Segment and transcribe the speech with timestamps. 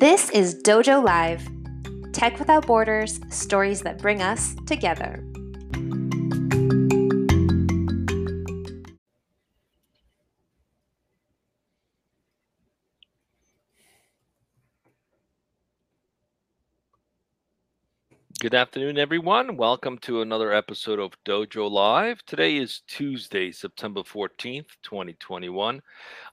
[0.00, 1.46] This is Dojo Live
[2.14, 5.22] Tech Without Borders, stories that bring us together.
[18.50, 19.56] Good afternoon, everyone.
[19.56, 22.20] Welcome to another episode of Dojo Live.
[22.26, 25.80] Today is Tuesday, September 14th, 2021.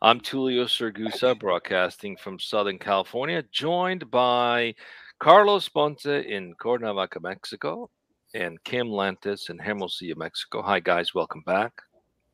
[0.02, 4.74] I'm Tulio Sergusa, broadcasting from Southern California, joined by
[5.20, 7.88] Carlos Ponce in Cuernavaca, Mexico,
[8.34, 10.64] and Kim Lantis in Hermosillo, Mexico.
[10.64, 11.14] Hi, guys.
[11.14, 11.84] Welcome back.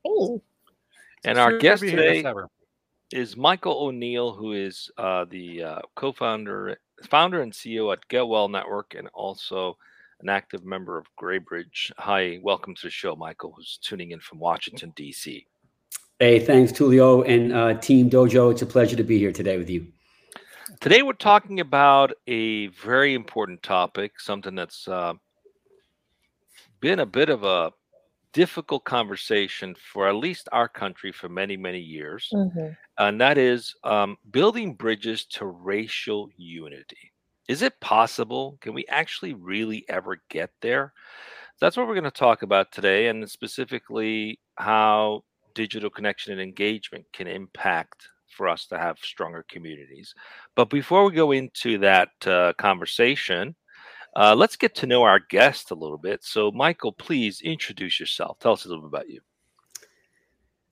[0.05, 0.39] Hey.
[1.25, 2.23] And our guest today
[3.11, 6.77] is Michael O'Neil, who is uh, the uh, co-founder founder
[7.11, 9.77] and CEO at Get Well Network and also
[10.21, 11.91] an active member of Graybridge.
[11.97, 15.45] Hi, welcome to the show, Michael, who's tuning in from Washington, D.C.
[16.19, 18.51] Hey, thanks, Tulio and uh, Team Dojo.
[18.51, 19.87] It's a pleasure to be here today with you.
[20.79, 25.13] Today, we're talking about a very important topic, something that's uh,
[26.79, 27.71] been a bit of a
[28.33, 32.29] difficult conversation for at least our country for many, many years.
[32.33, 32.69] Mm-hmm.
[32.97, 37.11] And that is um, building bridges to racial unity.
[37.47, 38.57] Is it possible?
[38.61, 40.93] Can we actually really ever get there?
[41.59, 45.23] That's what we're going to talk about today, and specifically how
[45.55, 50.13] digital connection and engagement can impact for us to have stronger communities.
[50.55, 53.55] But before we go into that uh, conversation,
[54.15, 56.23] uh, let's get to know our guest a little bit.
[56.23, 58.39] So, Michael, please introduce yourself.
[58.39, 59.21] Tell us a little bit about you.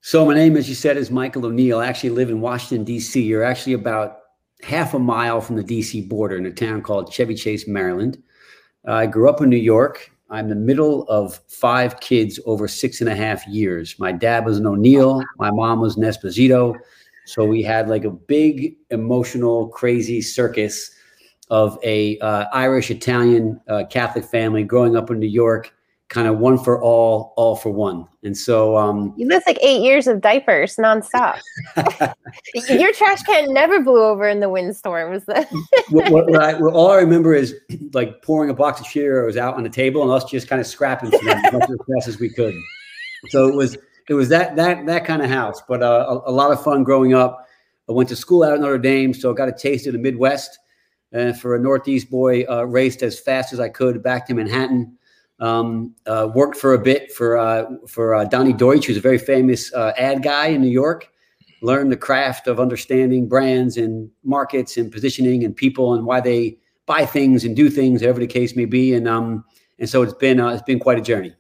[0.04, 1.78] So, my name, as you said, is Michael O'Neil.
[1.78, 3.22] I actually live in Washington, D.C.
[3.22, 4.18] You're actually about
[4.64, 6.02] half a mile from the D.C.
[6.08, 8.18] border in a town called Chevy Chase, Maryland.
[8.84, 10.10] I grew up in New York.
[10.32, 14.00] I'm the middle of five kids over six and a half years.
[14.00, 16.76] My dad was an O'Neil, my mom was an Esposito.
[17.28, 20.90] So, we had like a big, emotional, crazy circus
[21.52, 25.72] of a uh, Irish Italian uh, Catholic family growing up in New York,
[26.12, 28.06] kind of one for all, all for one.
[28.24, 31.40] And so um, you lived like eight years of diapers nonstop.
[32.70, 35.26] Your trash can never blew over in the windstorms.
[35.26, 35.50] Was that?
[35.90, 37.56] what, what, I, what, all I remember is
[37.94, 40.68] like pouring a box of Cheerios out on the table and us just kind of
[40.68, 42.54] scrapping them as much as fast as we could.
[43.30, 43.78] So it was
[44.10, 46.84] it was that that that kind of house, but uh, a, a lot of fun
[46.84, 47.48] growing up.
[47.88, 50.00] I went to school out at Notre Dame, so I got a taste of the
[50.00, 50.60] Midwest
[51.12, 54.98] and for a Northeast boy, uh, raced as fast as I could back to Manhattan.
[55.42, 59.18] Um, uh, worked for a bit for uh, for uh, Donny Deutsch, who's a very
[59.18, 61.10] famous uh, ad guy in New York.
[61.64, 66.58] Learned the craft of understanding brands and markets and positioning and people and why they
[66.86, 68.94] buy things and do things, whatever the case may be.
[68.94, 69.44] And um,
[69.80, 71.34] and so it's been uh, it's been quite a journey.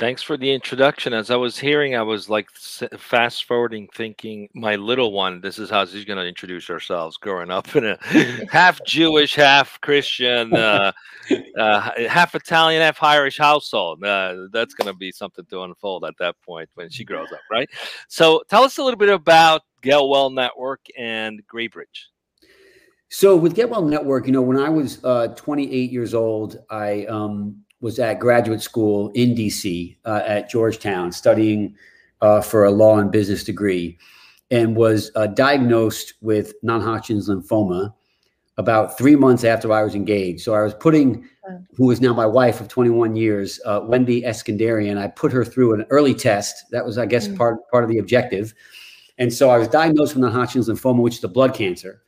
[0.00, 1.12] Thanks for the introduction.
[1.12, 5.68] As I was hearing, I was like fast forwarding, thinking, my little one, this is
[5.68, 7.98] how she's going to introduce ourselves growing up in a
[8.50, 10.92] half Jewish, half Christian, uh,
[11.58, 14.02] uh, half Italian, half Irish household.
[14.02, 17.40] Uh, that's going to be something to unfold at that point when she grows up,
[17.50, 17.68] right?
[18.08, 22.06] So tell us a little bit about Get Well Network and Graybridge.
[23.10, 27.04] So with Get Well Network, you know, when I was uh, 28 years old, I
[27.04, 31.74] um, was at graduate school in DC uh, at Georgetown studying
[32.20, 33.98] uh, for a law and business degree
[34.50, 37.94] and was uh, diagnosed with non Hodgkin's lymphoma
[38.58, 40.42] about three months after I was engaged.
[40.42, 41.26] So I was putting,
[41.74, 45.74] who is now my wife of 21 years, uh, Wendy Eskandarian, I put her through
[45.74, 46.70] an early test.
[46.70, 47.38] That was, I guess, mm.
[47.38, 48.52] part, part of the objective.
[49.16, 52.02] And so I was diagnosed with non Hodgkin's lymphoma, which is a blood cancer.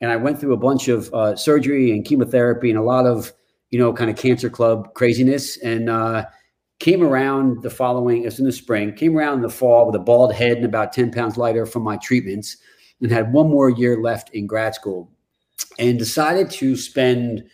[0.00, 3.32] And I went through a bunch of uh, surgery and chemotherapy and a lot of
[3.70, 6.24] you know, kind of cancer club craziness and uh,
[6.78, 10.00] came around the following, as in the spring, came around in the fall with a
[10.00, 12.56] bald head and about 10 pounds lighter from my treatments
[13.00, 15.10] and had one more year left in grad school
[15.78, 17.44] and decided to spend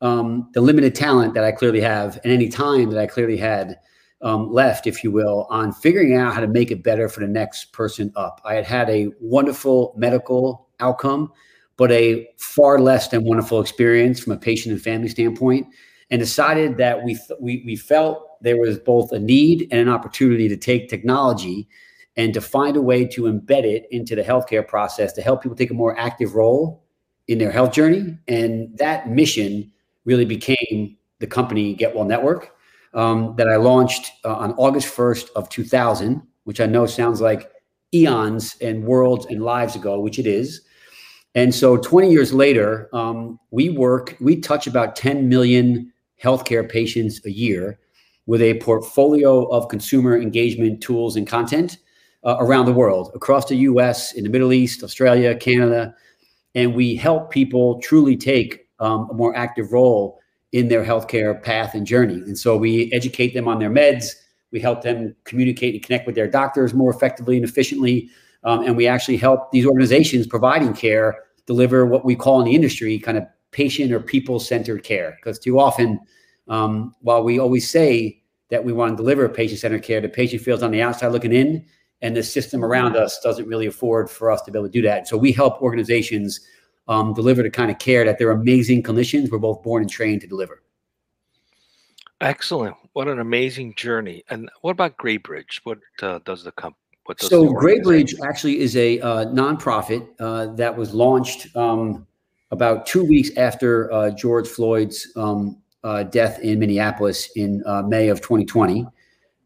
[0.00, 3.78] um, the limited talent that I clearly have and any time that I clearly had
[4.22, 7.28] um, left, if you will, on figuring out how to make it better for the
[7.28, 8.40] next person up.
[8.44, 11.32] I had had a wonderful medical outcome
[11.76, 15.66] but a far less than wonderful experience from a patient and family standpoint,
[16.10, 19.88] and decided that we th- we we felt there was both a need and an
[19.88, 21.68] opportunity to take technology
[22.16, 25.56] and to find a way to embed it into the healthcare process to help people
[25.56, 26.82] take a more active role
[27.28, 28.16] in their health journey.
[28.28, 29.70] And that mission
[30.04, 32.54] really became the company Get Well Network
[32.94, 37.50] um, that I launched uh, on August 1st of 2000, which I know sounds like
[37.92, 40.62] eons and worlds and lives ago, which it is.
[41.36, 47.20] And so 20 years later, um, we work, we touch about 10 million healthcare patients
[47.26, 47.78] a year
[48.24, 51.76] with a portfolio of consumer engagement tools and content
[52.24, 55.94] uh, around the world, across the US, in the Middle East, Australia, Canada.
[56.54, 60.18] and we help people truly take um, a more active role
[60.52, 62.14] in their healthcare path and journey.
[62.14, 64.06] And so we educate them on their meds.
[64.52, 68.08] We help them communicate and connect with their doctors more effectively and efficiently.
[68.42, 72.54] Um, and we actually help these organizations providing care deliver what we call in the
[72.54, 75.16] industry kind of patient or people centered care.
[75.16, 76.00] Because too often,
[76.48, 80.42] um, while we always say that we want to deliver patient centered care, the patient
[80.42, 81.64] feels on the outside looking in,
[82.02, 84.82] and the system around us doesn't really afford for us to be able to do
[84.82, 85.08] that.
[85.08, 86.40] So we help organizations
[86.88, 90.20] um, deliver the kind of care that their amazing clinicians were both born and trained
[90.20, 90.62] to deliver.
[92.20, 92.76] Excellent.
[92.92, 94.24] What an amazing journey.
[94.30, 95.60] And what about Graybridge?
[95.64, 96.80] What uh, does the company?
[97.18, 102.06] So Graybridge actually is a uh, nonprofit uh, that was launched um,
[102.50, 108.08] about two weeks after uh, George Floyd's um, uh, death in Minneapolis in uh, May
[108.08, 108.86] of 2020.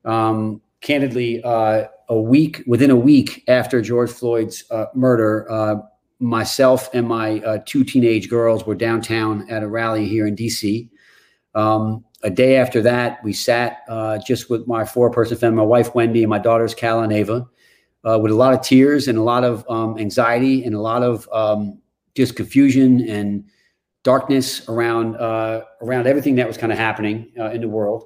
[0.04, 4.64] Um, candidly, uh, a week within a week after George Floyd's
[4.94, 5.82] murder,
[6.18, 10.88] myself and my two teenage girls were downtown at a rally here in DC.
[11.54, 15.94] Um, a day after that, we sat uh, just with my four-person family, my wife
[15.94, 17.48] Wendy and my daughters Cal and Ava,
[18.04, 21.02] uh, with a lot of tears and a lot of um, anxiety and a lot
[21.02, 21.78] of um,
[22.14, 23.44] just confusion and
[24.02, 28.04] darkness around uh, around everything that was kind of happening uh, in the world.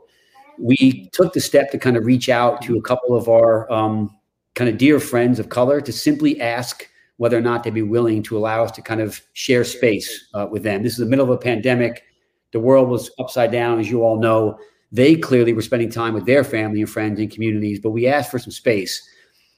[0.58, 4.16] We took the step to kind of reach out to a couple of our um,
[4.54, 8.22] kind of dear friends of color to simply ask whether or not they'd be willing
[8.24, 10.82] to allow us to kind of share space uh, with them.
[10.82, 12.04] This is the middle of a pandemic
[12.54, 14.56] the world was upside down, as you all know.
[14.92, 18.30] They clearly were spending time with their family and friends and communities, but we asked
[18.30, 19.02] for some space.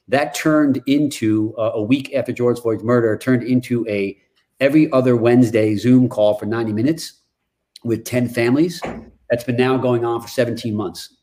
[0.07, 4.17] That turned into uh, a week after George Floyd's murder, turned into a
[4.59, 7.21] every other Wednesday Zoom call for 90 minutes
[7.83, 8.81] with 10 families.
[9.29, 11.15] That's been now going on for 17 months.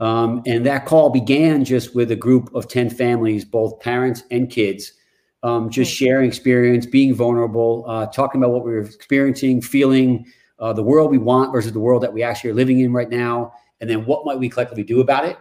[0.00, 4.50] Um, and that call began just with a group of 10 families, both parents and
[4.50, 4.92] kids,
[5.44, 10.26] um, just sharing experience, being vulnerable, uh, talking about what we were experiencing, feeling,
[10.60, 13.10] uh, the world we want versus the world that we actually are living in right
[13.10, 15.38] now, and then what might we collectively do about it.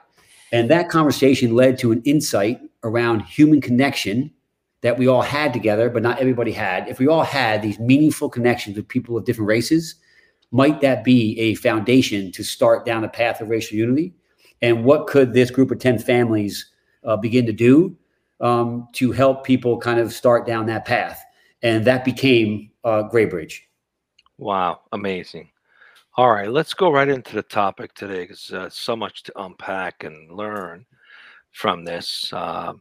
[0.51, 4.31] And that conversation led to an insight around human connection
[4.81, 6.87] that we all had together, but not everybody had.
[6.87, 9.95] If we all had these meaningful connections with people of different races,
[10.51, 14.13] might that be a foundation to start down a path of racial unity?
[14.61, 16.65] And what could this group of 10 families
[17.03, 17.95] uh, begin to do
[18.41, 21.21] um, to help people kind of start down that path?
[21.61, 23.59] And that became uh, Graybridge.
[24.39, 25.49] Wow, amazing.
[26.15, 30.05] All right, let's go right into the topic today because uh, so much to unpack
[30.05, 30.85] and learn
[31.51, 32.31] from this.
[32.31, 32.73] Uh,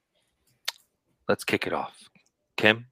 [1.29, 2.09] let's kick it off.
[2.57, 2.87] Kim?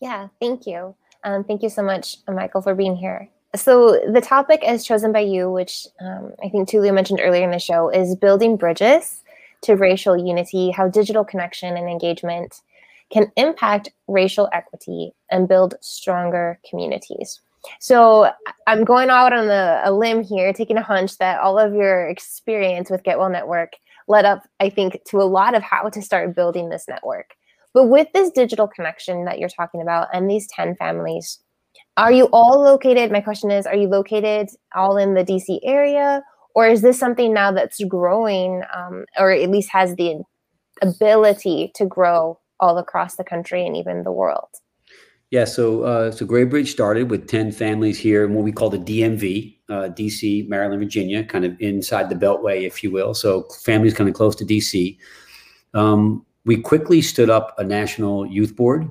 [0.00, 0.94] Yeah, thank you.
[1.24, 3.30] Um, thank you so much, Michael, for being here.
[3.56, 7.50] So, the topic is chosen by you, which um, I think Tulio mentioned earlier in
[7.50, 9.22] the show, is building bridges
[9.62, 12.60] to racial unity, how digital connection and engagement
[13.10, 17.40] can impact racial equity and build stronger communities.
[17.80, 18.30] So
[18.66, 22.08] I'm going out on a, a, limb here, taking a hunch that all of your
[22.08, 23.72] experience with Get Well Network
[24.08, 27.34] led up, I think, to a lot of how to start building this network.
[27.74, 31.38] But with this digital connection that you're talking about and these 10 families,
[31.96, 33.12] are you all located?
[33.12, 36.22] My question is, are you located all in the DC area?
[36.54, 40.22] Or is this something now that's growing, um, or at least has the
[40.80, 44.48] ability to grow all across the country and even the world?
[45.30, 48.78] Yeah, so uh, so Graybridge started with ten families here in what we call the
[48.78, 53.12] DMV, uh, DC, Maryland, Virginia, kind of inside the Beltway, if you will.
[53.12, 54.96] So families kind of close to DC.
[55.74, 58.88] Um, we quickly stood up a national youth board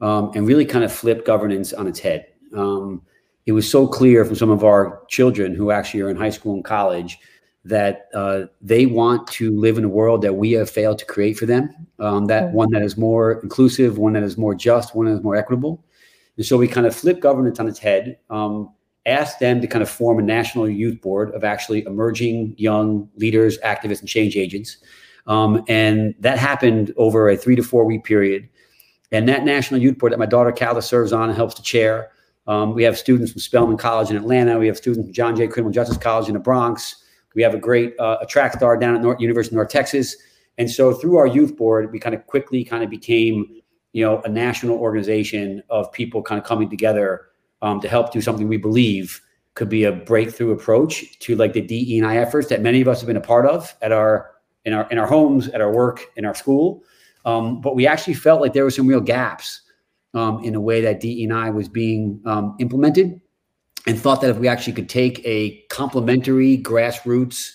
[0.00, 2.26] um, and really kind of flipped governance on its head.
[2.56, 3.02] Um,
[3.44, 6.54] it was so clear from some of our children who actually are in high school
[6.54, 7.18] and college
[7.66, 11.36] that uh, they want to live in a world that we have failed to create
[11.36, 11.74] for them.
[11.98, 15.22] Um, that one that is more inclusive, one that is more just, one that is
[15.22, 15.84] more equitable.
[16.36, 18.72] And so we kind of flip governance on its head, um,
[19.06, 23.58] asked them to kind of form a national youth board of actually emerging young leaders,
[23.58, 24.76] activists, and change agents.
[25.26, 28.48] Um, and that happened over a three to four week period.
[29.12, 32.10] And that national youth board that my daughter Calda serves on and helps to chair.
[32.46, 34.58] Um, we have students from Spelman College in Atlanta.
[34.58, 37.02] We have students from John Jay Criminal Justice College in the Bronx.
[37.36, 40.16] We have a great uh, a track star down at North, University of North Texas.
[40.58, 43.60] And so through our youth board, we kind of quickly kind of became,
[43.92, 47.26] you know, a national organization of people kind of coming together
[47.60, 49.20] um, to help do something we believe
[49.54, 53.06] could be a breakthrough approach to like the DE&I efforts that many of us have
[53.06, 54.32] been a part of at our
[54.64, 56.82] in our in our homes, at our work, in our school.
[57.26, 59.60] Um, but we actually felt like there were some real gaps
[60.14, 63.20] um, in the way that DE&I was being um, implemented
[63.86, 67.52] and thought that if we actually could take a complementary grassroots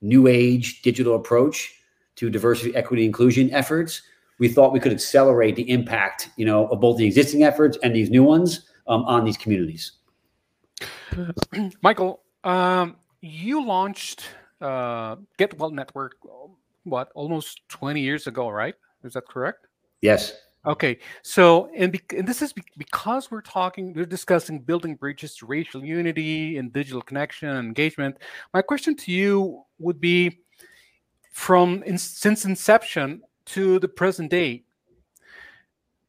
[0.00, 1.74] new age digital approach
[2.16, 4.02] to diversity equity inclusion efforts
[4.38, 7.94] we thought we could accelerate the impact, you know, of both the existing efforts and
[7.94, 9.92] these new ones um, on these communities.
[11.82, 14.24] Michael, um, you launched
[14.60, 16.16] uh, Get Well Network,
[16.84, 18.74] what, almost 20 years ago, right?
[19.04, 19.66] Is that correct?
[20.02, 20.32] Yes.
[20.66, 25.36] Okay, so and, be, and this is be, because we're talking, we're discussing building bridges
[25.36, 28.16] to racial unity and digital connection and engagement.
[28.54, 30.40] My question to you would be,
[31.30, 34.64] from in, since inception to the present day,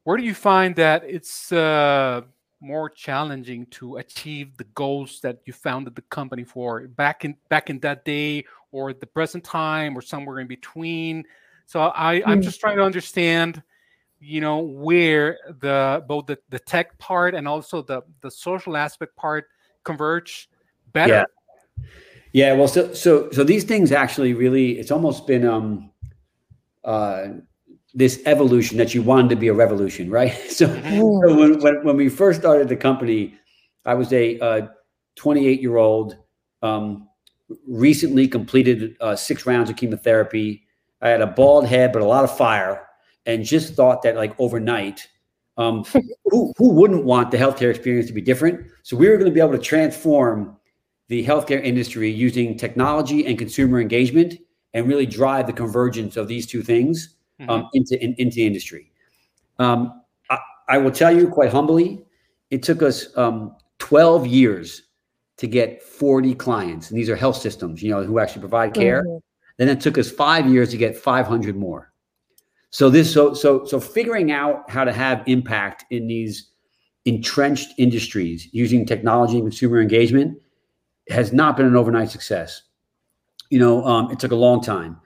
[0.06, 2.22] where do you find that it's uh,
[2.62, 7.70] more challenging to achieve the goals that you founded the company for back in back
[7.70, 11.26] in that day, or the present time, or somewhere in between?
[11.66, 12.44] So I, I'm hmm.
[12.44, 13.62] just trying to understand
[14.26, 19.16] you know where the both the, the tech part and also the the social aspect
[19.16, 19.46] part
[19.84, 20.50] converge
[20.92, 21.14] better.
[21.14, 21.86] Yeah.
[22.34, 25.92] Yeah well so so so these things actually really it's almost been um
[26.84, 27.28] uh
[27.94, 30.34] this evolution that you wanted to be a revolution right?
[30.50, 31.00] So, mm-hmm.
[31.00, 33.36] so when, when, when we first started the company
[33.86, 34.68] i was a uh,
[35.16, 36.18] 28 year old
[36.62, 37.08] um
[37.68, 40.64] recently completed uh, six rounds of chemotherapy.
[41.00, 42.85] I had a bald head but a lot of fire
[43.26, 45.08] and just thought that like overnight,
[45.58, 45.84] um,
[46.26, 48.68] who, who wouldn't want the healthcare experience to be different?
[48.84, 50.58] So we were going to be able to transform
[51.08, 54.36] the healthcare industry using technology and consumer engagement
[54.74, 57.68] and really drive the convergence of these two things um, mm-hmm.
[57.74, 58.92] into in, into the industry.
[59.60, 62.04] Um, I, I, will tell you quite humbly,
[62.50, 64.84] it took us um, 12 years
[65.38, 69.04] to get 40 clients, and these are health systems, you know, who actually provide care.
[69.04, 69.18] Mm-hmm.
[69.58, 71.94] Then it took us five years to get 500 more.
[72.76, 76.52] So this so so so figuring out how to have impact in these
[77.06, 80.38] entrenched industries using technology and consumer engagement
[81.08, 82.64] has not been an overnight success.
[83.50, 85.00] You know, um, it took a long time.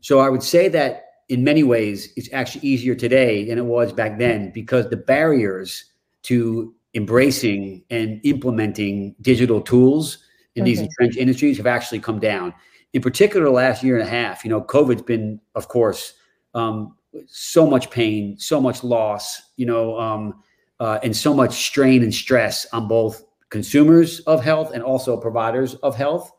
[0.00, 3.92] So I would say that in many ways, it's actually easier today than it was
[3.92, 10.18] back then because the barriers to embracing and implementing digital tools
[10.56, 12.52] in these entrenched industries have actually come down.
[12.94, 16.14] In particular, the last year and a half, you know, COVID's been, of course,
[16.54, 20.42] um, so much pain, so much loss, you know, um,
[20.80, 25.74] uh, and so much strain and stress on both consumers of health and also providers
[25.76, 26.32] of health.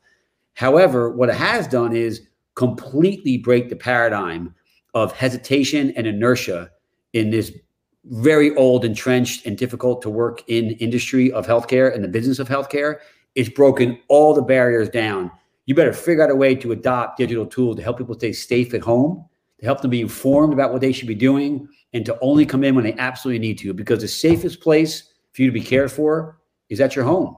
[0.56, 4.54] However, what it has done is completely break the paradigm
[4.94, 6.70] of hesitation and inertia
[7.14, 7.52] in this
[8.06, 12.50] very old, entrenched, and difficult to work in industry of healthcare and the business of
[12.50, 12.98] healthcare.
[13.36, 15.32] It's broken all the barriers down.
[15.66, 18.74] You better figure out a way to adopt digital tools to help people stay safe
[18.74, 19.26] at home
[19.64, 22.66] to help them be informed about what they should be doing, and to only come
[22.66, 23.74] in when they absolutely need to.
[23.74, 27.38] Because the safest place for you to be cared for is at your home,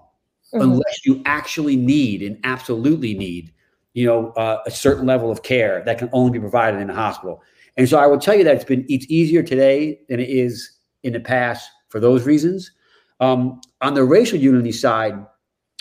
[0.51, 0.62] mm-hmm.
[0.62, 3.53] unless you actually need and absolutely need,
[3.94, 6.96] you know, uh, a certain level of care that can only be provided in a
[6.96, 7.44] hospital.
[7.77, 10.72] And so I will tell you that it's been it's easier today than it is
[11.03, 12.72] in the past for those reasons.
[13.20, 15.13] Um, on the racial unity side,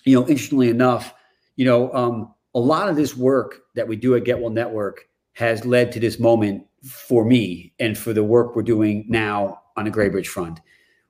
[0.04, 1.14] you know, interestingly enough,
[1.56, 5.08] you know, um, a lot of this work that we do at Get Well Network
[5.34, 9.84] has led to this moment for me and for the work we're doing now on
[9.84, 10.60] the Graybridge front.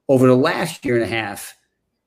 [0.09, 1.55] Over the last year and a half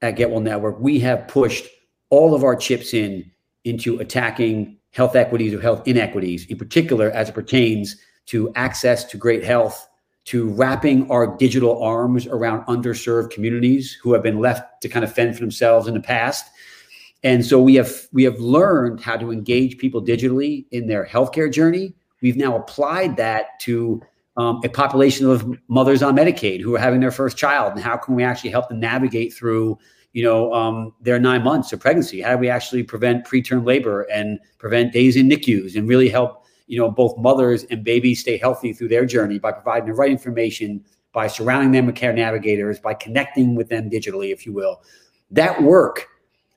[0.02, 1.68] at Get Well Network, we have pushed
[2.10, 3.30] all of our chips in
[3.64, 7.98] into attacking health equities or health inequities, in particular as it pertains
[8.28, 9.88] to access to great health,
[10.26, 15.12] to wrapping our digital arms around underserved communities who have been left to kind of
[15.12, 16.50] fend for themselves in the past.
[17.24, 21.52] And so we have we have learned how to engage people digitally in their healthcare
[21.52, 24.02] journey We've now applied that to
[24.38, 27.98] um, a population of mothers on Medicaid who are having their first child, and how
[27.98, 29.78] can we actually help them navigate through,
[30.14, 32.22] you know, um, their nine months of pregnancy?
[32.22, 36.46] How do we actually prevent preterm labor and prevent days in NICUs, and really help,
[36.68, 40.12] you know, both mothers and babies stay healthy through their journey by providing the right
[40.12, 40.84] information,
[41.14, 44.82] by surrounding them with care navigators, by connecting with them digitally, if you will.
[45.32, 46.08] That work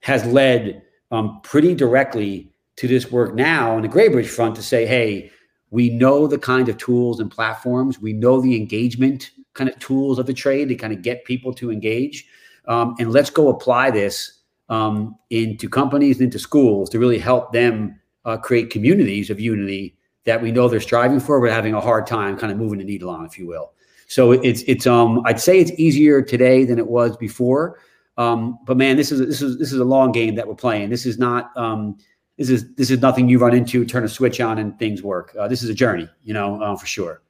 [0.00, 4.86] has led um, pretty directly to this work now on the Graybridge front to say,
[4.86, 5.30] hey
[5.70, 8.00] we know the kind of tools and platforms.
[8.00, 11.52] We know the engagement kind of tools of the trade to kind of get people
[11.54, 12.26] to engage.
[12.66, 17.52] Um, and let's go apply this um, into companies and into schools to really help
[17.52, 21.80] them uh, create communities of unity that we know they're striving for, but having a
[21.80, 23.72] hard time kind of moving the needle on, if you will.
[24.06, 27.78] So it's it's um I'd say it's easier today than it was before.
[28.18, 30.90] Um, but man, this is this is this is a long game that we're playing.
[30.90, 31.96] This is not um,
[32.40, 35.36] this is this is nothing you run into, turn a switch on, and things work.
[35.38, 37.20] Uh, this is a journey, you know, uh, for sure.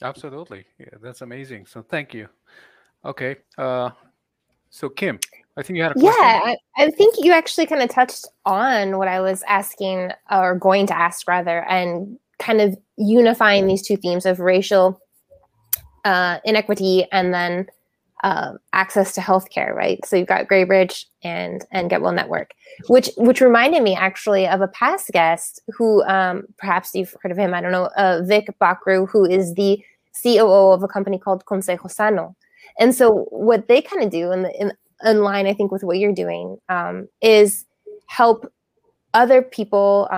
[0.00, 1.66] Absolutely, yeah, that's amazing.
[1.66, 2.28] So thank you.
[3.04, 3.90] Okay, uh,
[4.70, 5.18] so Kim,
[5.56, 6.12] I think you had a question.
[6.22, 10.54] Yeah, I, I think you actually kind of touched on what I was asking or
[10.54, 15.00] going to ask rather, and kind of unifying these two themes of racial
[16.04, 17.66] uh, inequity and then
[18.22, 20.04] uh, access to healthcare, right?
[20.04, 22.52] So you've got Graybridge and and Get Well Network,
[22.88, 27.38] which which reminded me actually of a past guest who um, perhaps you've heard of
[27.38, 27.54] him.
[27.54, 29.82] I don't know, uh, Vic Bakru, who is the
[30.22, 32.36] COO of a company called Consejo Sano.
[32.78, 34.72] And so what they kind of do in, the, in
[35.04, 37.66] in line, I think, with what you're doing um, is
[38.06, 38.50] help
[39.14, 40.08] other people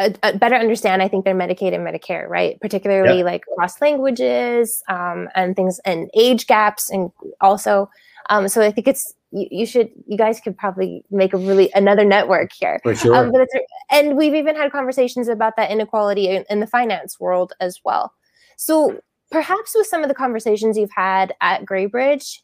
[0.00, 2.60] um, better understand, I think, their Medicaid and Medicare, right?
[2.60, 7.90] Particularly like cross languages um, and things and age gaps, and also.
[8.28, 11.70] Um, so I think it's you, you, should you guys could probably make a really
[11.74, 12.80] another network here.
[12.82, 13.14] For sure.
[13.14, 13.54] Um, but it's,
[13.90, 18.12] and we've even had conversations about that inequality in, in the finance world as well.
[18.56, 22.38] So perhaps with some of the conversations you've had at Graybridge,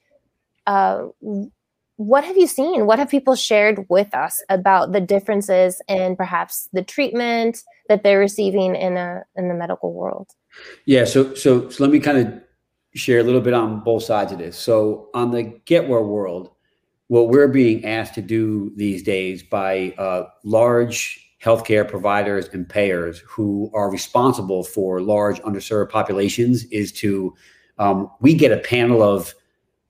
[0.67, 1.07] uh,
[1.97, 2.87] what have you seen?
[2.87, 8.19] What have people shared with us about the differences in perhaps the treatment that they're
[8.19, 10.31] receiving in a in the medical world?
[10.85, 12.43] Yeah, so so, so let me kind of
[12.95, 14.59] share a little bit on both sides of this.
[14.59, 16.50] So on the get well world,
[17.09, 23.23] what we're being asked to do these days by uh, large healthcare providers and payers
[23.26, 27.35] who are responsible for large underserved populations is to
[27.79, 29.35] um, we get a panel of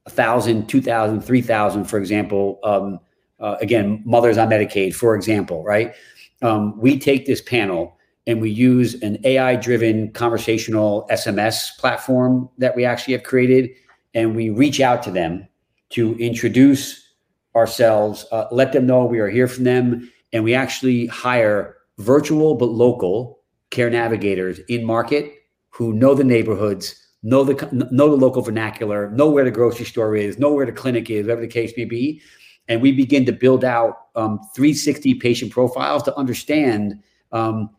[0.06, 2.58] a thousand, two thousand, three thousand, for example.
[2.62, 3.00] Um,
[3.38, 5.94] uh, again, mothers on Medicaid, for example, right?
[6.42, 12.84] Um, we take this panel and we use an AI-driven conversational SMS platform that we
[12.84, 13.70] actually have created,
[14.14, 15.46] and we reach out to them
[15.90, 17.14] to introduce
[17.54, 22.54] ourselves, uh, let them know we are here from them, and we actually hire virtual
[22.54, 23.38] but local
[23.70, 25.32] care navigators in market
[25.70, 30.16] who know the neighborhoods know the know the local vernacular, know where the grocery store
[30.16, 32.20] is, know where the clinic is, whatever the case may be,
[32.68, 37.70] and we begin to build out um, 360 patient profiles to understand um,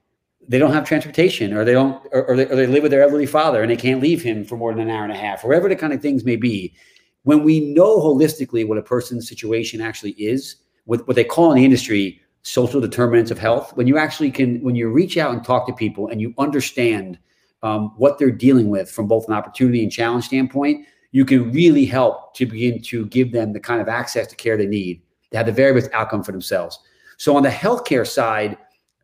[0.48, 3.02] they don't have transportation, or they don't, or, or, they, or they live with their
[3.02, 5.44] elderly father and they can't leave him for more than an hour and a half,
[5.44, 6.74] whatever the kind of things may be.
[7.24, 11.58] When we know holistically what a person's situation actually is, what, what they call in
[11.58, 15.44] the industry social determinants of health, when you actually can, when you reach out and
[15.44, 17.20] talk to people and you understand
[17.64, 21.86] um, what they're dealing with from both an opportunity and challenge standpoint, you can really
[21.86, 25.38] help to begin to give them the kind of access to care they need to
[25.38, 26.80] have the very best outcome for themselves.
[27.18, 28.58] So on the healthcare side,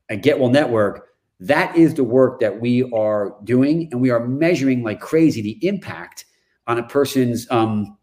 [0.10, 4.26] at Get Well Network, that is the work that we are doing, and we are
[4.28, 6.26] measuring like crazy the impact
[6.68, 7.98] on a person's um,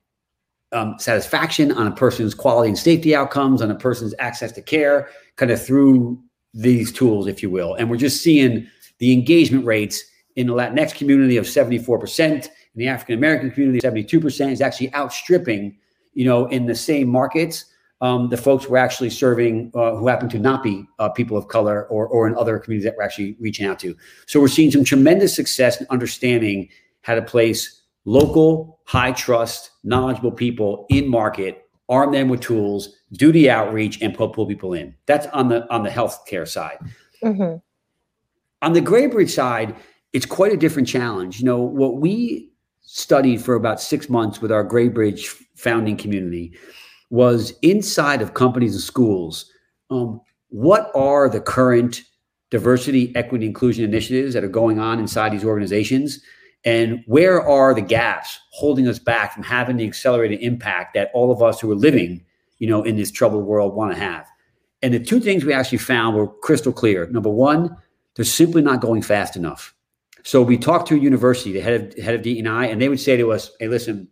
[0.73, 5.09] um, satisfaction, on a person's quality and safety outcomes, on a person's access to care,
[5.37, 6.21] kind of through
[6.53, 7.75] these tools, if you will.
[7.75, 8.67] And we're just seeing
[8.99, 10.03] the engagement rates
[10.41, 15.77] in the Latinx community of 74%, in the African American community, 72% is actually outstripping,
[16.15, 17.67] you know, in the same markets,
[18.01, 21.49] um, the folks we're actually serving uh, who happen to not be uh, people of
[21.49, 23.95] color or, or in other communities that we're actually reaching out to.
[24.27, 26.71] So we're seeing some tremendous success in understanding
[27.03, 33.31] how to place local, high trust, knowledgeable people in market, arm them with tools, do
[33.31, 34.95] the outreach, and pull, pull people in.
[35.05, 36.79] That's on the on the healthcare side.
[37.23, 37.59] Mm-hmm.
[38.63, 39.77] On the Graybridge side,
[40.13, 41.41] it's quite a different challenge.
[41.41, 42.51] You know, what we
[42.83, 46.57] studied for about six months with our Graybridge founding community
[47.11, 49.51] was inside of companies and schools.
[49.91, 52.03] Um, what are the current
[52.51, 56.21] diversity, equity, inclusion initiatives that are going on inside these organizations?
[56.65, 61.33] And where are the gaps holding us back from having the accelerated impact that all
[61.33, 62.25] of us who are living,
[62.59, 64.27] you know, in this troubled world want to have?
[64.83, 67.07] And the two things we actually found were crystal clear.
[67.07, 67.77] Number one,
[68.15, 69.75] they're simply not going fast enough.
[70.23, 73.01] So we talked to a university, the head of head of DEI, and they would
[73.01, 74.09] say to us, "Hey, listen,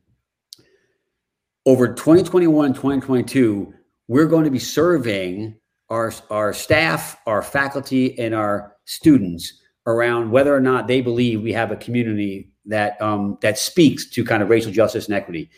[1.66, 3.72] over 2021 and 2022,
[4.08, 5.56] we're going to be surveying
[5.90, 9.52] our our staff, our faculty, and our students
[9.86, 14.24] around whether or not they believe we have a community that um, that speaks to
[14.24, 15.50] kind of racial justice and equity."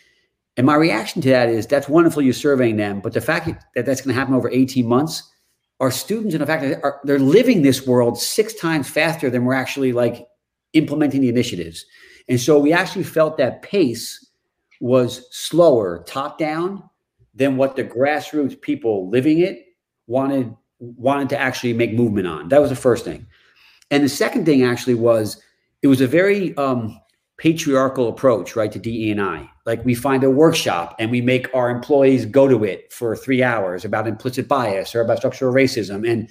[0.57, 3.85] And my reaction to that is, that's wonderful you're surveying them, but the fact that
[3.85, 5.23] that's going to happen over 18 months,
[5.79, 9.93] our students, in fact, are, they're living this world six times faster than we're actually
[9.93, 10.27] like
[10.73, 11.85] implementing the initiatives.
[12.29, 14.31] And so we actually felt that pace
[14.79, 16.83] was slower top down
[17.33, 19.65] than what the grassroots people living it
[20.07, 22.49] wanted wanted to actually make movement on.
[22.49, 23.27] That was the first thing.
[23.91, 25.41] And the second thing actually was
[25.83, 26.99] it was a very um,
[27.37, 29.49] patriarchal approach, right, to DE&I.
[29.65, 33.43] Like we find a workshop and we make our employees go to it for three
[33.43, 36.09] hours about implicit bias or about structural racism.
[36.09, 36.29] And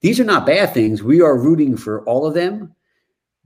[0.00, 1.02] these are not bad things.
[1.02, 2.74] We are rooting for all of them.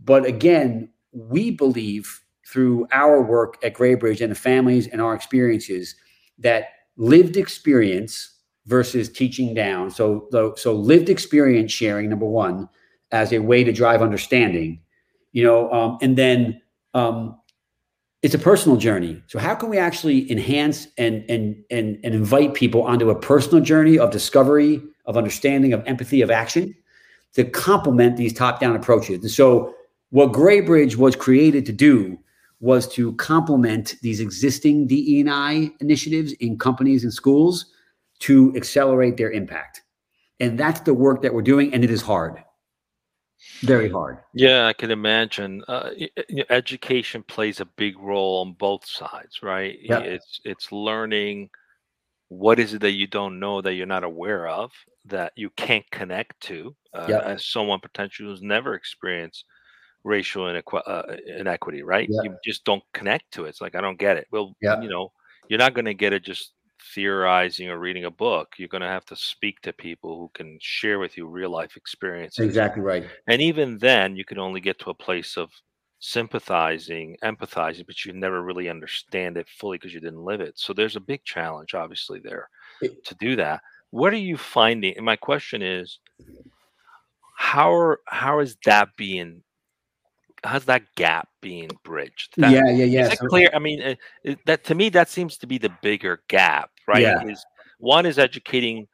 [0.03, 5.95] But again, we believe through our work at Graybridge and the families and our experiences
[6.39, 8.35] that lived experience
[8.67, 9.91] versus teaching down.
[9.91, 12.69] So, so lived experience sharing, number one,
[13.11, 14.81] as a way to drive understanding,
[15.33, 16.61] you know, um, and then
[16.95, 17.39] um,
[18.23, 19.23] it's a personal journey.
[19.27, 23.63] So how can we actually enhance and and and and invite people onto a personal
[23.63, 26.75] journey of discovery, of understanding, of empathy, of action
[27.35, 29.21] to complement these top-down approaches?
[29.23, 29.75] And so
[30.11, 32.19] what Graybridge was created to do
[32.61, 37.67] was to complement these existing DE&I initiatives in companies and schools
[38.21, 39.83] to accelerate their impact.
[40.41, 42.43] And that's the work that we're doing and it is hard
[43.63, 44.19] very hard.
[44.35, 45.63] Yeah, I can imagine.
[45.69, 45.91] Uh,
[46.51, 49.79] education plays a big role on both sides, right?
[49.81, 50.01] Yeah.
[50.01, 51.51] It's it's learning
[52.29, 54.71] what is it that you don't know that you're not aware of
[55.07, 57.21] that you can't connect to uh, Yeah.
[57.21, 59.45] as someone potentially who's never experienced
[60.05, 61.03] racial inequ- uh,
[61.39, 62.09] inequity, right?
[62.11, 62.23] Yeah.
[62.25, 63.51] You just don't connect to it.
[63.51, 64.27] It's like I don't get it.
[64.31, 64.81] Well, Yeah.
[64.81, 65.13] you know,
[65.49, 66.53] you're not going to get it just
[66.95, 68.55] theorizing or reading a book.
[68.57, 71.77] You're going to have to speak to people who can share with you real life
[71.77, 72.45] experiences.
[72.45, 73.05] Exactly right.
[73.27, 75.51] And even then, you can only get to a place of
[76.01, 80.59] sympathizing, empathizing, but you never really understand it fully because you didn't live it.
[80.59, 82.49] So there's a big challenge, obviously, there
[82.81, 83.61] It- to do that.
[83.91, 84.97] What are you finding?
[84.97, 85.99] And my question is,
[87.37, 89.43] how are how is that being?
[90.45, 92.35] How's that gap being bridged?
[92.37, 93.01] That, yeah, yeah, yeah.
[93.07, 93.51] is it So- clear?
[93.55, 97.03] I mean, uh, it- that to me, that seems to be the bigger gap, right?
[97.03, 97.25] Yeah.
[97.27, 97.45] Is
[97.79, 98.87] one is educating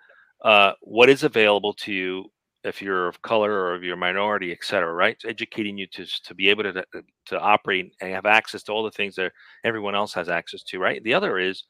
[0.43, 2.31] uh, what is available to you
[2.65, 5.17] if you're of color or if you're a minority, et cetera, right?
[5.27, 8.83] Educating you to to be able to to- to operate and have access to all
[8.83, 9.33] the things that
[9.65, 11.03] everyone else has access to, right?
[11.03, 11.65] The other is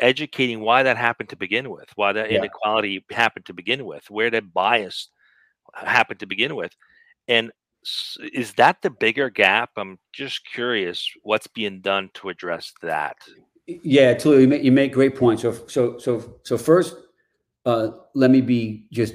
[0.00, 2.38] educating why that happened to begin with, why that Yeah.
[2.38, 5.08] inequality happened to begin with, where that bias
[5.74, 6.72] happened to begin with,
[7.28, 7.50] and
[8.32, 9.70] is that the bigger gap?
[9.76, 13.16] I'm just curious what's being done to address that.
[13.66, 15.42] Yeah, Tulio, you make, you make great points.
[15.42, 16.96] So, so, so, so first,
[17.66, 19.14] uh, let me be just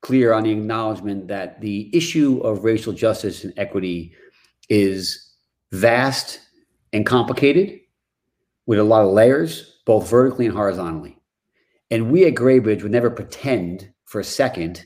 [0.00, 4.14] clear on the acknowledgement that the issue of racial justice and equity
[4.68, 5.32] is
[5.72, 6.40] vast
[6.92, 7.80] and complicated
[8.66, 11.18] with a lot of layers, both vertically and horizontally.
[11.90, 14.84] And we at Graybridge would never pretend for a second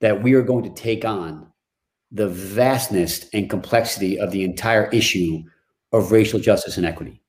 [0.00, 1.52] that we are going to take on
[2.10, 5.42] the vastness and complexity of the entire issue
[5.92, 7.22] of racial justice and equity.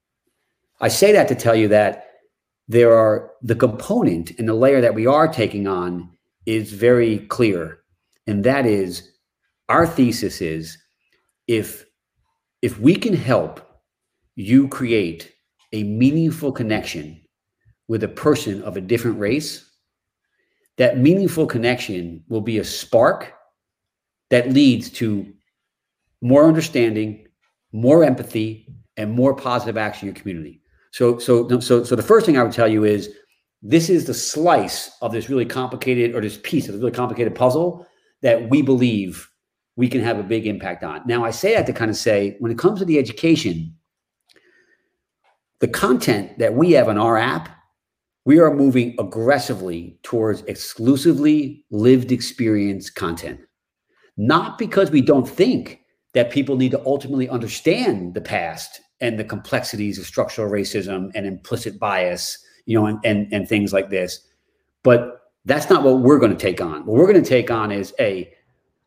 [0.82, 2.06] I say that to tell you that
[2.68, 6.10] there are the component and the layer that we are taking on
[6.46, 7.80] is very clear.
[8.28, 9.12] And that is
[9.68, 10.78] our thesis is
[11.48, 11.86] if
[12.62, 13.66] if we can help
[14.36, 15.34] you create
[15.74, 17.20] a meaningful connection
[17.88, 19.70] with a person of a different race,
[20.78, 23.34] that meaningful connection will be a spark
[24.30, 25.32] that leads to
[26.22, 27.28] more understanding,
[27.72, 30.62] more empathy, and more positive action in your community.
[30.92, 33.10] So, so, so, so the first thing I would tell you is
[33.62, 37.36] this is the slice of this really complicated or this piece of the really complicated
[37.36, 37.86] puzzle
[38.22, 39.30] that we believe
[39.76, 41.02] we can have a big impact on.
[41.06, 43.76] Now, I say that to kind of say when it comes to the education,
[45.60, 47.50] the content that we have on our app,
[48.26, 53.40] we are moving aggressively towards exclusively lived experience content.
[54.20, 55.80] Not because we don't think
[56.14, 61.26] that people need to ultimately understand the past and the complexities of structural racism and
[61.26, 64.20] implicit bias, you know, and, and, and things like this.
[64.84, 66.86] But that's not what we're going to take on.
[66.86, 68.30] What we're going to take on is a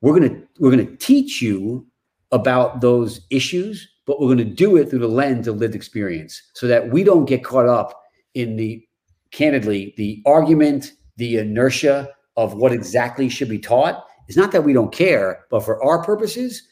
[0.03, 1.87] we're going to we're going to teach you
[2.31, 6.43] about those issues, but we're going to do it through the lens of lived experience,
[6.53, 8.03] so that we don't get caught up
[8.35, 8.87] in the
[9.31, 14.05] candidly the argument, the inertia of what exactly should be taught.
[14.29, 16.63] It's not that we don't care, but for our purposes,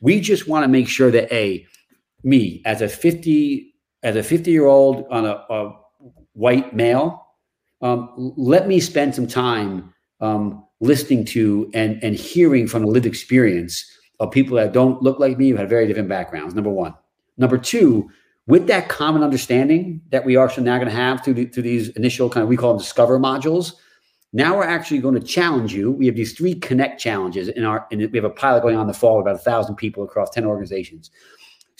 [0.00, 1.66] we just want to make sure that a
[2.22, 5.76] me as a 50 as a 50 year old on a, a
[6.32, 7.26] white male
[7.82, 13.06] um, let me spend some time um, listening to and and hearing from the lived
[13.06, 13.84] experience
[14.18, 16.94] of people that don't look like me who have very different backgrounds number one.
[17.36, 18.10] Number two
[18.46, 21.90] with that common understanding that we are now going to have through, the, through these
[21.90, 23.74] initial kind of we call them discover modules
[24.32, 27.86] now we're actually going to challenge you we have these three connect challenges in our
[27.90, 30.30] and we have a pilot going on the fall with about a thousand people across
[30.30, 31.10] 10 organizations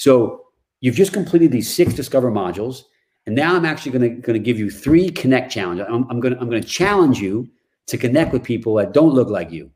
[0.00, 0.46] so
[0.80, 2.84] you've just completed these six discover modules,
[3.26, 5.86] and now I'm actually going to going to give you three connect challenges.
[5.88, 7.48] I'm, I'm going to I'm going to challenge you
[7.86, 9.70] to connect with people that don't look like you.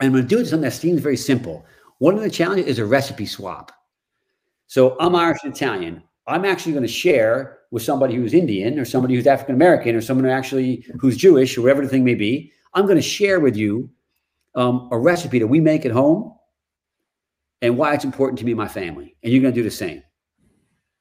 [0.00, 1.64] And I'm going to do it something that seems very simple.
[1.98, 3.70] One of the challenges is a recipe swap.
[4.66, 6.02] So I'm Irish and Italian.
[6.26, 10.02] I'm actually going to share with somebody who's Indian or somebody who's African American or
[10.02, 12.52] someone who actually who's Jewish or whatever the thing may be.
[12.74, 13.90] I'm going to share with you
[14.54, 16.36] um, a recipe that we make at home
[17.62, 19.16] and why it's important to me and my family.
[19.22, 20.02] And you're going to do the same.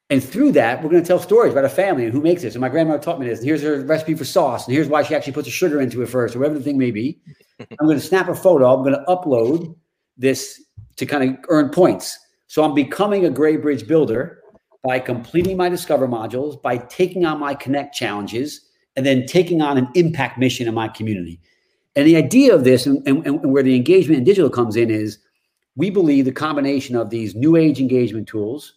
[0.09, 2.55] And through that, we're going to tell stories about a family and who makes this.
[2.55, 3.39] And my grandmother taught me this.
[3.39, 4.65] And here's her recipe for sauce.
[4.65, 6.77] And here's why she actually puts the sugar into it first, or whatever the thing
[6.77, 7.19] may be.
[7.59, 8.73] I'm going to snap a photo.
[8.73, 9.75] I'm going to upload
[10.17, 10.61] this
[10.97, 12.17] to kind of earn points.
[12.47, 14.41] So I'm becoming a Gray Bridge builder
[14.83, 18.61] by completing my Discover modules, by taking on my Connect challenges,
[18.95, 21.39] and then taking on an impact mission in my community.
[21.95, 24.89] And the idea of this and, and, and where the engagement in digital comes in
[24.89, 25.19] is
[25.75, 28.73] we believe the combination of these new age engagement tools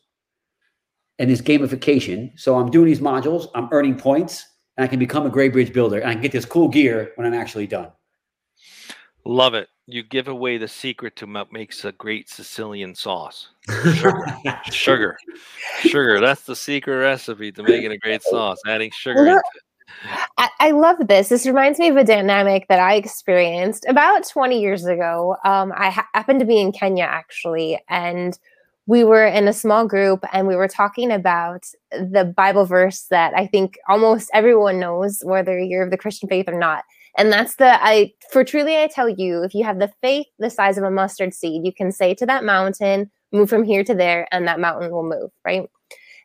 [1.19, 2.39] and this gamification.
[2.39, 5.73] So I'm doing these modules, I'm earning points, and I can become a Gray Bridge
[5.73, 7.91] builder and I can get this cool gear when I'm actually done.
[9.25, 9.69] Love it.
[9.87, 13.49] You give away the secret to what makes a great Sicilian sauce.
[13.69, 14.25] Sugar.
[14.71, 15.19] sugar.
[15.81, 16.21] Sugar.
[16.21, 19.63] That's the secret recipe to making a great sauce, adding sugar into it.
[20.39, 21.29] I, I, love this.
[21.29, 25.37] This reminds me of a dynamic that I experienced about 20 years ago.
[25.45, 28.39] Um, I ha- happened to be in Kenya actually, and
[28.87, 33.35] we were in a small group and we were talking about the Bible verse that
[33.35, 36.85] I think almost everyone knows, whether you're of the Christian faith or not.
[37.17, 40.51] And that's the I for truly I tell you, if you have the faith the
[40.51, 43.95] size of a mustard seed, you can say to that mountain, move from here to
[43.95, 45.69] there, and that mountain will move, right?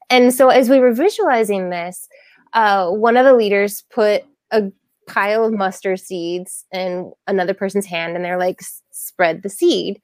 [0.09, 2.07] And so as we were visualizing this,
[2.53, 4.71] uh, one of the leaders put a
[5.07, 10.01] pile of mustard seeds in another person's hand, and they're like, spread the seed.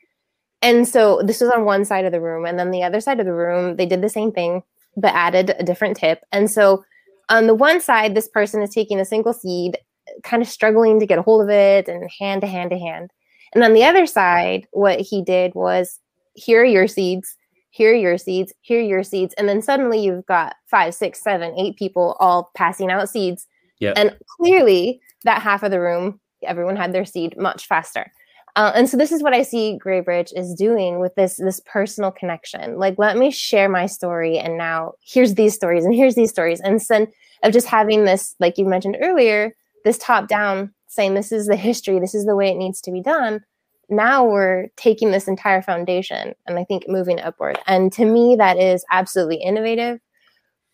[0.61, 3.19] And so this was on one side of the room, and then the other side
[3.19, 4.61] of the room, they did the same thing,
[4.95, 6.21] but added a different tip.
[6.31, 6.83] And so
[7.29, 9.77] on the one side, this person is taking a single seed
[10.23, 13.12] kind of struggling to get a hold of it and hand to hand to hand.
[13.54, 15.99] And on the other side, what he did was
[16.34, 17.36] here are your seeds,
[17.69, 19.34] here are your seeds, here are your seeds.
[19.38, 23.47] And then suddenly you've got five, six, seven, eight people all passing out seeds.
[23.80, 23.93] Yeah.
[23.95, 28.12] And clearly that half of the room, everyone had their seed much faster.
[28.56, 32.12] Uh, and so this is what I see Graybridge is doing with this this personal
[32.12, 32.78] connection.
[32.78, 36.62] Like, let me share my story, and now here's these stories, and here's these stories,
[36.62, 37.12] and instead
[37.43, 39.54] of just having this, like you mentioned earlier,
[39.85, 42.91] this top down saying this is the history, this is the way it needs to
[42.91, 43.41] be done.
[43.87, 47.59] Now we're taking this entire foundation and I think moving upward.
[47.67, 49.99] And to me, that is absolutely innovative.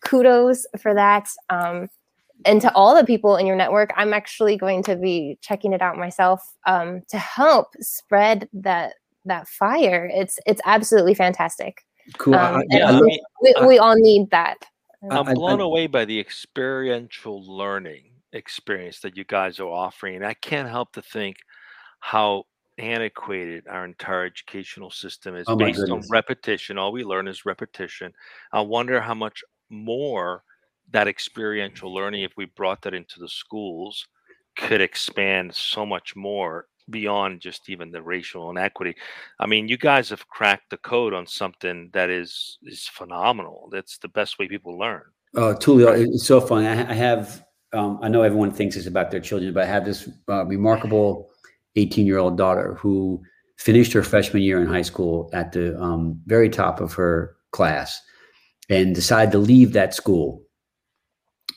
[0.04, 1.28] Kudos for that.
[1.50, 1.88] Um,
[2.44, 5.82] and to all the people in your network, I'm actually going to be checking it
[5.82, 8.94] out myself um, to help spread that
[9.24, 10.10] that fire.
[10.12, 11.84] It's it's absolutely fantastic.
[12.18, 12.34] Cool.
[12.34, 14.56] Um, I, yeah, I I mean, we, we all need that.
[15.10, 20.16] I'm I- blown I- away by the experiential learning experience that you guys are offering.
[20.16, 21.36] And I can't help to think
[22.00, 22.44] how
[22.78, 26.78] antiquated our entire educational system is Oh based on repetition.
[26.78, 28.12] All we learn is repetition.
[28.52, 30.42] I wonder how much more
[30.90, 34.06] that experiential learning, if we brought that into the schools,
[34.56, 38.94] could expand so much more beyond just even the racial inequity.
[39.38, 43.68] I mean, you guys have cracked the code on something that is is phenomenal.
[43.70, 45.02] That's the best way people learn.
[45.34, 46.66] Oh, Tulio, it's so funny.
[46.66, 49.84] I, I have, um, I know everyone thinks it's about their children, but I have
[49.84, 51.30] this uh, remarkable
[51.76, 53.22] 18 year old daughter who
[53.58, 58.00] finished her freshman year in high school at the um, very top of her class
[58.68, 60.42] and decided to leave that school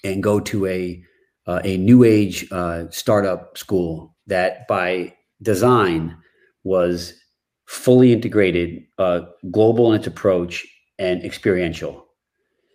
[0.04, 1.04] and go to a,
[1.48, 6.16] uh, a new age uh, startup school that by design
[6.64, 7.14] was
[7.66, 10.66] fully integrated, uh, global in its approach
[11.00, 12.06] and experiential.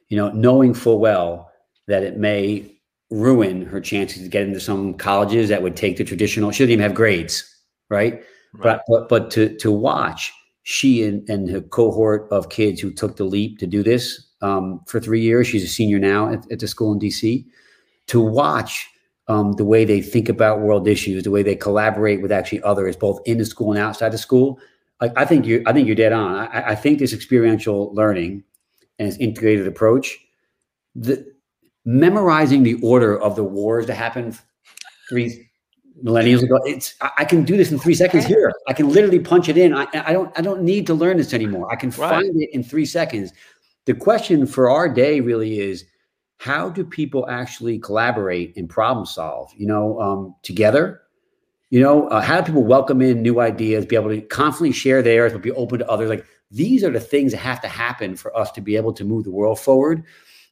[0.09, 1.51] You know, knowing full well
[1.87, 2.80] that it may
[3.11, 6.51] ruin her chances to get into some colleges that would take the traditional.
[6.51, 7.45] She doesn't even have grades,
[7.89, 8.23] right?
[8.55, 13.17] But but but to to watch she and and her cohort of kids who took
[13.17, 15.47] the leap to do this um, for three years.
[15.47, 17.45] She's a senior now at, at the school in DC.
[18.09, 18.89] To watch
[19.29, 22.97] um, the way they think about world issues, the way they collaborate with actually others,
[22.97, 24.59] both in the school and outside the school.
[25.01, 26.35] Like I think you, I think you're dead on.
[26.35, 28.43] I, I think this experiential learning
[28.99, 30.19] and its integrated approach,
[30.95, 31.25] the
[31.91, 34.39] memorizing the order of the wars that happened
[35.09, 35.51] three
[36.05, 38.53] millennials ago, it's I, can do this in three seconds here.
[38.69, 39.75] I can literally punch it in.
[39.75, 41.71] I, I don't I don't need to learn this anymore.
[41.71, 42.11] I can Right.
[42.11, 43.33] find it in three seconds.
[43.87, 45.85] The question for our day really is
[46.39, 51.03] how do people actually collaborate and problem solve you know um, together
[51.69, 55.03] you know uh, how do people welcome in new ideas be able to constantly share
[55.03, 58.17] theirs but be open to others like these are the things that have to happen
[58.17, 60.03] for us to be able to move the world forward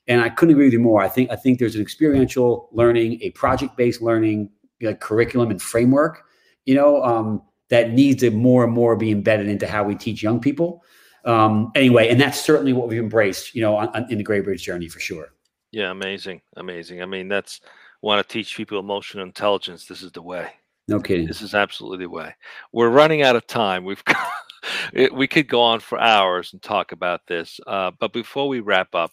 [0.08, 3.18] and i couldn't agree with you more i think i think there's an experiential learning
[3.22, 6.24] a project-based learning you know, curriculum and framework
[6.64, 10.22] you know um, that needs to more and more be embedded into how we teach
[10.22, 10.82] young people
[11.24, 14.40] um, anyway and that's certainly what we've embraced you know on, on, in the gray
[14.40, 15.28] bridge journey for sure
[15.70, 17.02] Yeah, amazing, amazing.
[17.02, 17.60] I mean, that's
[18.00, 19.86] want to teach people emotional intelligence.
[19.86, 20.50] This is the way.
[20.86, 22.34] no kidding This is absolutely the way.
[22.72, 23.84] We're running out of time.
[23.84, 27.60] We've got, we could go on for hours and talk about this.
[27.66, 29.10] Uh, but before we wrap up,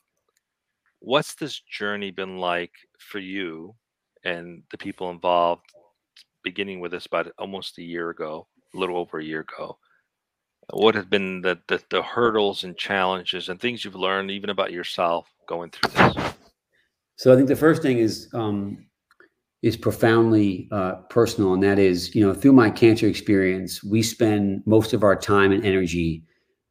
[1.05, 3.75] what's this journey been like for you
[4.23, 5.61] and the people involved?
[6.43, 9.77] Beginning with this about almost a year ago, a little over a year ago.
[10.73, 14.71] what have been the, the, the hurdles and challenges and things you've learned even about
[14.71, 16.33] yourself going through this?
[17.17, 18.85] So I think the first thing is um,
[19.61, 24.61] is profoundly uh, personal, and that is, you know, through my cancer experience, we spend
[24.65, 26.23] most of our time and energy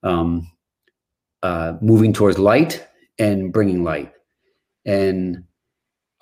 [0.03, 0.47] um,
[1.43, 2.87] uh, moving towards light
[3.19, 4.13] and bringing light.
[4.85, 5.45] And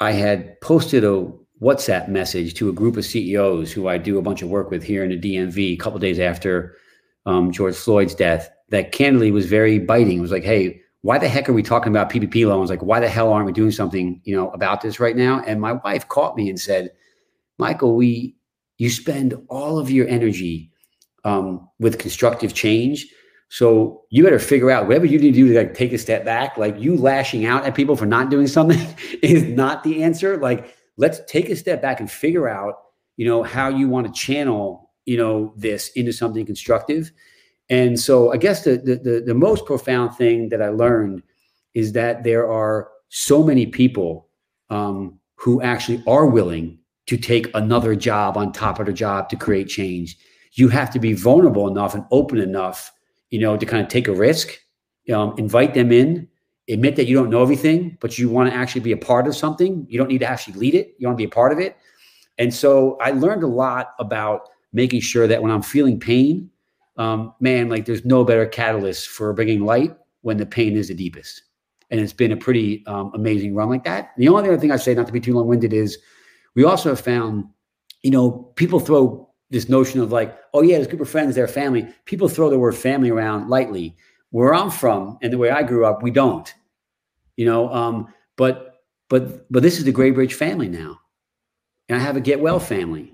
[0.01, 4.23] I had posted a WhatsApp message to a group of CEOs who I do a
[4.23, 6.77] bunch of work with here in the DMV a couple days after
[7.25, 10.19] um, George Floyd's death that candidly was very biting.
[10.19, 12.71] It was like, hey, why the heck are we talking about PPP loans?
[12.71, 15.43] Like, why the hell aren't we doing something, you know, about this right now?
[15.47, 16.91] And my wife caught me and said,
[17.59, 18.37] Michael, we,
[18.79, 20.71] you spend all of your energy
[21.25, 23.07] um, with constructive change.
[23.53, 26.25] So you better figure out whatever you need to do to like take a step
[26.25, 26.57] back.
[26.57, 28.81] Like you lashing out at people for not doing something
[29.23, 30.39] is not the answer.
[30.39, 32.77] Like let's take a step back and figure out,
[33.17, 37.13] you know, how you want to channel you know this into something constructive
[37.69, 41.23] and so i guess the, the the, most profound thing that i learned
[41.75, 44.29] is that there are so many people
[44.71, 49.37] um, who actually are willing to take another job on top of the job to
[49.37, 50.17] create change
[50.53, 52.93] you have to be vulnerable enough and open enough
[53.33, 54.61] you know to kind of take a risk
[55.13, 56.29] um, invite them in
[56.69, 59.35] admit that you don't know everything but you want to actually be a part of
[59.35, 61.59] something you don't need to actually lead it you want to be a part of
[61.59, 61.77] it
[62.39, 66.51] and so i learned a lot about making sure that when I'm feeling pain,
[66.97, 70.95] um, man, like there's no better catalyst for bringing light when the pain is the
[70.95, 71.43] deepest.
[71.91, 74.13] And it's been a pretty um, amazing run like that.
[74.17, 75.99] The only other thing I say, not to be too long winded, is
[76.55, 77.45] we also have found,
[78.03, 81.47] you know, people throw this notion of like, oh yeah, this group of friends, they're
[81.47, 81.87] family.
[82.07, 83.95] People throw the word family around lightly.
[84.31, 86.53] Where I'm from and the way I grew up, we don't.
[87.37, 90.99] You know, um, but but but this is the Gray Bridge family now,
[91.89, 93.13] and I have a Get Well family,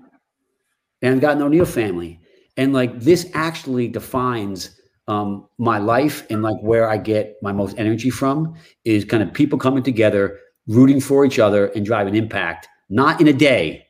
[1.01, 2.21] and I've got an O'Neil family.
[2.55, 7.77] And like this actually defines um, my life and like where I get my most
[7.77, 12.67] energy from is kind of people coming together, rooting for each other and driving impact,
[12.89, 13.87] not in a day,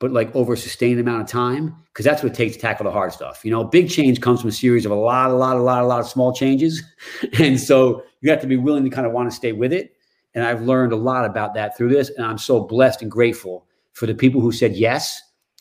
[0.00, 1.76] but like over a sustained amount of time.
[1.94, 3.44] Cause that's what it takes to tackle the hard stuff.
[3.44, 5.82] You know, big change comes from a series of a lot, a lot, a lot,
[5.82, 6.82] a lot of small changes.
[7.38, 9.94] and so you have to be willing to kind of want to stay with it.
[10.34, 12.10] And I've learned a lot about that through this.
[12.10, 15.20] And I'm so blessed and grateful for the people who said yes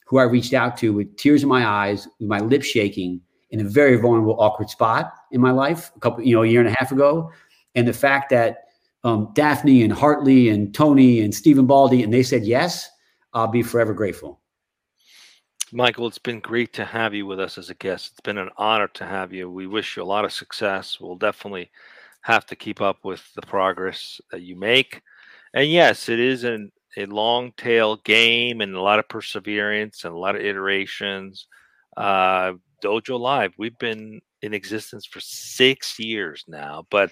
[0.09, 3.21] who I reached out to with tears in my eyes, with my lips shaking,
[3.51, 6.59] in a very vulnerable, awkward spot in my life, a couple, you know, a year
[6.59, 7.31] and a half ago.
[7.75, 8.63] And the fact that
[9.03, 12.89] um, Daphne and Hartley and Tony and Stephen Baldy, and they said yes,
[13.33, 14.41] I'll be forever grateful.
[15.71, 18.11] Michael, it's been great to have you with us as a guest.
[18.11, 19.51] It's been an honor to have you.
[19.51, 20.97] We wish you a lot of success.
[20.99, 21.69] We'll definitely
[22.21, 25.01] have to keep up with the progress that you make.
[25.53, 30.13] And yes, it is an a long tail game and a lot of perseverance and
[30.13, 31.47] a lot of iterations.
[31.95, 37.11] Uh, Dojo Live, we've been in existence for six years now, but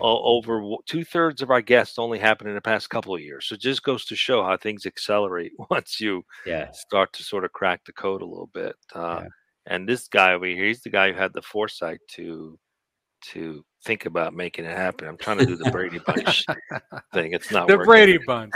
[0.00, 3.46] over two thirds of our guests only happened in the past couple of years.
[3.46, 6.70] So it just goes to show how things accelerate once you yeah.
[6.72, 8.76] start to sort of crack the code a little bit.
[8.94, 9.28] Uh, yeah.
[9.66, 12.58] And this guy over here, he's the guy who had the foresight to
[13.32, 15.06] to think about making it happen.
[15.06, 16.44] I'm trying to do the Brady Bunch
[17.14, 17.32] thing.
[17.32, 17.86] It's not the working.
[17.86, 18.52] Brady Bunch.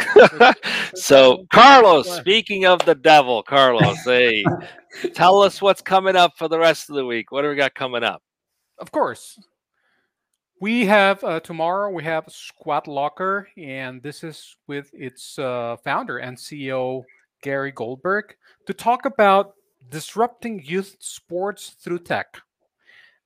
[0.95, 4.45] so, Carlos, speaking of the devil, Carlos, hey,
[5.15, 7.31] tell us what's coming up for the rest of the week.
[7.31, 8.23] What do we got coming up?
[8.79, 9.39] Of course.
[10.65, 11.91] We have uh, tomorrow.
[11.91, 17.03] We have SquadLocker, and this is with its uh, founder and CEO
[17.43, 18.35] Gary Goldberg
[18.67, 19.57] to talk about
[19.91, 22.39] disrupting youth sports through tech.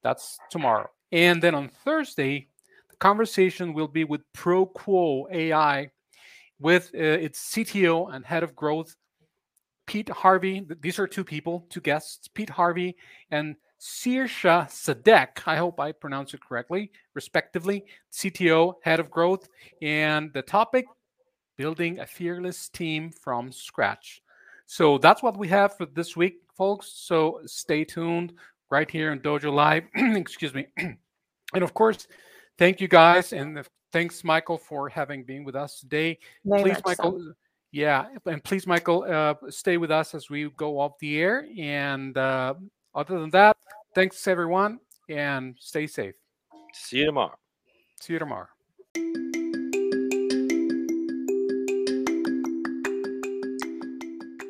[0.03, 0.90] That's tomorrow.
[1.12, 2.48] And then on Thursday,
[2.90, 5.90] the conversation will be with ProQuo AI
[6.59, 8.96] with uh, its CTO and head of growth,
[9.87, 10.66] Pete Harvey.
[10.81, 12.96] These are two people, two guests, Pete Harvey
[13.31, 15.42] and Sirsha Sadek.
[15.46, 17.84] I hope I pronounced it correctly, respectively.
[18.12, 19.48] CTO, head of growth.
[19.80, 20.86] And the topic
[21.56, 24.22] building a fearless team from scratch.
[24.66, 26.92] So that's what we have for this week, folks.
[26.94, 28.32] So stay tuned
[28.70, 29.84] right here in Dojo Live.
[29.94, 30.66] Excuse me.
[30.76, 32.07] and of course,
[32.59, 33.32] thank you guys.
[33.32, 36.18] And thanks, Michael, for having been with us today.
[36.44, 37.20] Very please, Michael.
[37.20, 37.32] So.
[37.72, 38.07] Yeah.
[38.26, 41.46] And please, Michael, uh, stay with us as we go off the air.
[41.59, 42.55] And uh,
[42.94, 43.57] other than that,
[43.99, 44.78] thanks, everyone,
[45.09, 46.14] and stay safe.
[46.72, 47.34] See you tomorrow.
[48.01, 48.46] See you tomorrow.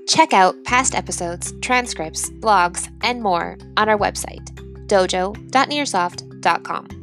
[0.07, 4.45] Check out past episodes, transcripts, blogs, and more on our website,
[4.87, 6.98] dojo.nearsoft.com.